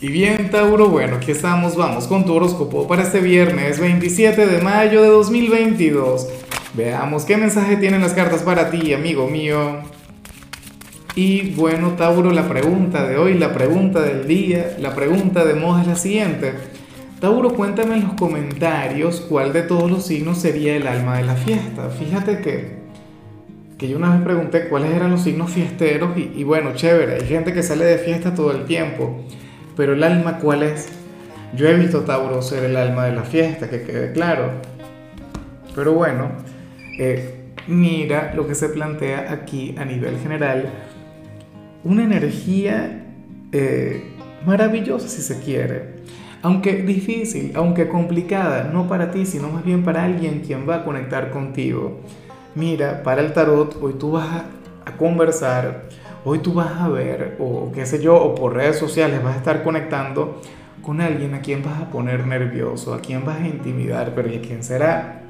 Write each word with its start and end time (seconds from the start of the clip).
Y 0.00 0.10
bien, 0.10 0.48
Tauro, 0.48 0.90
bueno, 0.90 1.16
aquí 1.16 1.32
estamos, 1.32 1.74
vamos 1.74 2.06
con 2.06 2.24
tu 2.24 2.32
horóscopo 2.32 2.86
para 2.86 3.02
este 3.02 3.18
viernes 3.18 3.80
27 3.80 4.46
de 4.46 4.62
mayo 4.62 5.02
de 5.02 5.08
2022. 5.08 6.28
Veamos 6.74 7.24
qué 7.24 7.36
mensaje 7.36 7.76
tienen 7.78 8.00
las 8.00 8.12
cartas 8.12 8.44
para 8.44 8.70
ti, 8.70 8.92
amigo 8.92 9.26
mío. 9.26 9.78
Y 11.16 11.50
bueno, 11.56 11.94
Tauro, 11.94 12.30
la 12.30 12.48
pregunta 12.48 13.08
de 13.08 13.18
hoy, 13.18 13.34
la 13.34 13.52
pregunta 13.52 14.00
del 14.00 14.28
día, 14.28 14.76
la 14.78 14.94
pregunta 14.94 15.44
de 15.44 15.54
moda 15.54 15.80
es 15.80 15.88
la 15.88 15.96
siguiente. 15.96 16.52
Tauro, 17.18 17.54
cuéntame 17.54 17.96
en 17.96 18.04
los 18.04 18.12
comentarios 18.12 19.20
cuál 19.22 19.52
de 19.52 19.62
todos 19.62 19.90
los 19.90 20.06
signos 20.06 20.38
sería 20.38 20.76
el 20.76 20.86
alma 20.86 21.18
de 21.18 21.24
la 21.24 21.34
fiesta. 21.34 21.90
Fíjate 21.90 22.38
que, 22.38 22.78
que 23.76 23.88
yo 23.88 23.96
una 23.96 24.14
vez 24.14 24.22
pregunté 24.22 24.68
cuáles 24.68 24.92
eran 24.94 25.10
los 25.10 25.22
signos 25.22 25.50
fiesteros 25.50 26.16
y, 26.16 26.34
y 26.36 26.44
bueno, 26.44 26.70
chévere, 26.76 27.16
hay 27.16 27.26
gente 27.26 27.52
que 27.52 27.64
sale 27.64 27.84
de 27.84 27.98
fiesta 27.98 28.32
todo 28.32 28.52
el 28.52 28.64
tiempo 28.64 29.24
pero 29.78 29.92
el 29.92 30.02
alma, 30.02 30.38
¿cuál 30.40 30.64
es? 30.64 30.88
Yo 31.54 31.68
he 31.68 31.74
visto 31.74 32.00
Tauro 32.00 32.42
ser 32.42 32.64
el 32.64 32.76
alma 32.76 33.04
de 33.04 33.12
la 33.12 33.22
fiesta, 33.22 33.70
que 33.70 33.82
quede 33.82 34.10
claro. 34.10 34.50
Pero 35.72 35.92
bueno, 35.92 36.32
eh, 36.98 37.52
mira 37.68 38.34
lo 38.34 38.48
que 38.48 38.56
se 38.56 38.70
plantea 38.70 39.32
aquí 39.32 39.76
a 39.78 39.84
nivel 39.84 40.18
general. 40.18 40.68
Una 41.84 42.02
energía 42.02 43.04
eh, 43.52 44.02
maravillosa, 44.44 45.06
si 45.06 45.22
se 45.22 45.38
quiere. 45.38 46.00
Aunque 46.42 46.82
difícil, 46.82 47.52
aunque 47.54 47.86
complicada, 47.86 48.64
no 48.64 48.88
para 48.88 49.12
ti, 49.12 49.26
sino 49.26 49.48
más 49.48 49.64
bien 49.64 49.84
para 49.84 50.02
alguien 50.02 50.40
quien 50.40 50.68
va 50.68 50.78
a 50.78 50.84
conectar 50.84 51.30
contigo. 51.30 52.00
Mira, 52.56 53.04
para 53.04 53.20
el 53.20 53.32
tarot, 53.32 53.80
hoy 53.80 53.92
tú 53.92 54.10
vas 54.10 54.26
a, 54.26 54.44
a 54.86 54.96
conversar 54.96 55.84
Hoy 56.30 56.40
tú 56.40 56.52
vas 56.52 56.72
a 56.78 56.88
ver, 56.90 57.36
o 57.38 57.72
qué 57.72 57.86
sé 57.86 58.02
yo, 58.02 58.14
o 58.14 58.34
por 58.34 58.52
redes 58.52 58.78
sociales 58.78 59.24
vas 59.24 59.36
a 59.36 59.38
estar 59.38 59.62
conectando 59.62 60.42
con 60.82 61.00
alguien 61.00 61.32
a 61.32 61.40
quien 61.40 61.62
vas 61.62 61.80
a 61.80 61.88
poner 61.88 62.26
nervioso, 62.26 62.92
a 62.92 63.00
quien 63.00 63.24
vas 63.24 63.40
a 63.40 63.46
intimidar, 63.46 64.12
pero 64.14 64.30
¿y 64.30 64.36
a 64.36 64.42
quién 64.42 64.62
será? 64.62 65.22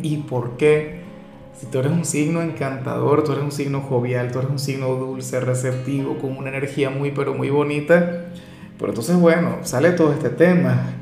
¿Y 0.00 0.16
por 0.22 0.56
qué? 0.56 1.02
Si 1.52 1.66
tú 1.66 1.80
eres 1.80 1.92
un 1.92 2.06
signo 2.06 2.40
encantador, 2.40 3.24
tú 3.24 3.32
eres 3.32 3.44
un 3.44 3.52
signo 3.52 3.82
jovial, 3.82 4.32
tú 4.32 4.38
eres 4.38 4.50
un 4.50 4.58
signo 4.58 4.94
dulce, 4.94 5.38
receptivo, 5.38 6.16
con 6.16 6.34
una 6.34 6.48
energía 6.48 6.88
muy, 6.88 7.10
pero 7.10 7.34
muy 7.34 7.50
bonita, 7.50 8.24
pero 8.78 8.92
entonces, 8.92 9.20
bueno, 9.20 9.58
sale 9.64 9.90
todo 9.90 10.14
este 10.14 10.30
tema. 10.30 10.94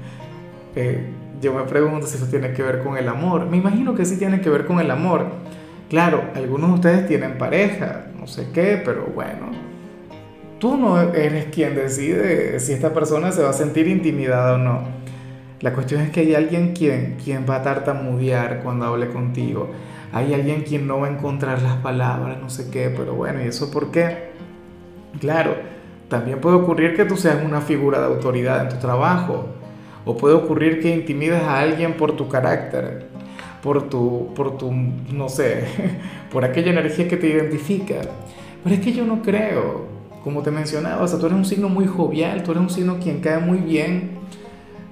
Eh, 0.75 1.09
yo 1.41 1.55
me 1.55 1.63
pregunto 1.63 2.09
si 2.09 2.17
eso 2.17 2.27
tiene 2.27 2.53
que 2.53 2.65
ver 2.65 2.83
con 2.83 2.99
el 2.99 3.09
amor. 3.09 3.47
Me 3.47 3.59
imagino 3.59 3.95
que 3.95 4.07
sí 4.07 4.17
tiene 4.19 4.41
que 4.41 4.51
ver 4.51 4.67
con 4.67 4.81
el 4.81 4.91
amor. 4.91 5.27
Claro, 5.89 6.25
algunos 6.35 6.71
de 6.71 6.75
ustedes 6.75 7.07
tienen 7.07 7.39
pareja, 7.39 8.07
no 8.19 8.27
sé 8.27 8.49
qué, 8.53 8.81
pero 8.85 9.07
bueno, 9.15 9.51
tú 10.59 10.77
no 10.77 11.01
eres 11.01 11.47
quien 11.47 11.75
decide 11.75 12.59
si 12.59 12.73
esta 12.73 12.93
persona 12.95 13.33
se 13.33 13.43
va 13.43 13.51
a 13.51 13.55
sentir 13.55 13.87
intimidada 13.87 14.55
o 14.55 14.59
no. 14.59 14.83
La 15.61 15.73
cuestión 15.73 16.01
es 16.01 16.11
que 16.11 16.21
hay 16.21 16.35
alguien 16.35 16.73
quien, 16.73 17.17
quien 17.23 17.47
va 17.49 17.57
a 17.57 17.63
tartamudear 17.63 18.63
cuando 18.63 18.87
hable 18.87 19.09
contigo. 19.11 19.71
Hay 20.13 20.33
alguien 20.33 20.63
quien 20.63 20.87
no 20.87 21.01
va 21.01 21.09
a 21.09 21.11
encontrar 21.11 21.63
las 21.63 21.77
palabras, 21.77 22.39
no 22.41 22.49
sé 22.49 22.71
qué, 22.71 22.93
pero 22.95 23.15
bueno, 23.15 23.43
¿y 23.43 23.49
eso 23.49 23.71
por 23.71 23.91
qué? 23.91 24.31
Claro, 25.21 25.55
también 26.09 26.41
puede 26.41 26.57
ocurrir 26.57 26.95
que 26.95 27.05
tú 27.05 27.17
seas 27.17 27.45
una 27.45 27.61
figura 27.61 27.99
de 27.99 28.07
autoridad 28.07 28.63
en 28.63 28.69
tu 28.69 28.77
trabajo. 28.77 29.47
O 30.05 30.17
puede 30.17 30.35
ocurrir 30.35 30.81
que 30.81 30.95
intimides 30.95 31.43
a 31.43 31.61
alguien 31.61 31.95
por 31.95 32.15
tu 32.15 32.29
carácter 32.29 33.07
por 33.65 33.89
tu, 33.89 34.35
por 34.35 34.59
tu, 34.59 34.71
no 34.71 35.31
sé, 35.31 35.65
por 36.31 36.45
aquella 36.45 36.71
energía 36.71 37.09
que 37.09 37.17
te 37.17 37.29
identifica. 37.29 37.95
Pero 38.63 38.77
es 38.77 38.83
que 38.83 38.93
yo 38.93 39.07
no 39.07 39.23
creo, 39.23 39.87
como 40.23 40.43
te 40.43 40.51
mencionaba, 40.51 41.03
o 41.03 41.09
sea, 41.09 41.19
tú 41.19 41.27
eres 41.27 41.39
un 41.39 41.47
signo 41.47 41.71
muy 41.71 41.87
jovial, 41.87 42.43
tú 42.43 42.51
eres 42.51 42.63
un 42.63 42.69
signo 42.69 42.99
quien 43.03 43.21
cae 43.21 43.39
muy 43.39 43.59
bien. 43.59 44.11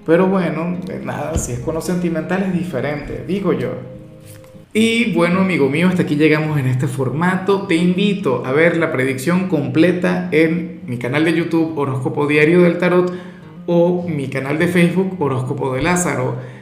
Pero 0.07 0.27
bueno, 0.27 0.79
nada, 1.05 1.37
si 1.37 1.53
es 1.53 1.61
con 1.61 1.75
lo 1.75 1.83
sentimental 1.83 2.45
es 2.45 2.55
diferente, 2.55 3.25
digo 3.29 3.53
yo. 3.53 3.73
Y 4.73 5.13
bueno, 5.13 5.41
amigo 5.41 5.69
mío, 5.69 5.89
hasta 5.89 6.05
aquí 6.05 6.17
llegamos 6.17 6.59
en 6.59 6.67
este 6.67 6.87
formato. 6.87 7.67
Te 7.67 7.75
invito 7.77 8.43
a 8.47 8.53
ver 8.53 8.79
la 8.79 8.91
predicción 8.91 9.49
completa 9.49 10.31
en 10.33 10.81
mi 10.87 10.97
canal 10.97 11.27
de 11.27 11.35
YouTube 11.35 11.79
Horóscopo 11.79 12.27
Diario 12.27 12.63
del 12.63 12.79
Tarot 12.79 13.13
o 13.67 14.09
mi 14.09 14.29
canal 14.29 14.59
de 14.59 14.69
Facebook 14.69 15.21
Horóscopo 15.21 15.75
de 15.75 15.83
Lázaro. 15.83 16.62